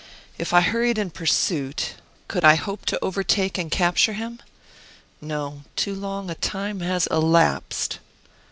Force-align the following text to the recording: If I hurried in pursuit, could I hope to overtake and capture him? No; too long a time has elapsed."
If 0.39 0.51
I 0.51 0.61
hurried 0.61 0.97
in 0.97 1.11
pursuit, 1.11 1.93
could 2.27 2.43
I 2.43 2.55
hope 2.55 2.87
to 2.87 2.97
overtake 3.05 3.59
and 3.59 3.69
capture 3.69 4.13
him? 4.13 4.41
No; 5.21 5.61
too 5.75 5.93
long 5.93 6.27
a 6.31 6.33
time 6.33 6.79
has 6.79 7.05
elapsed." 7.11 7.99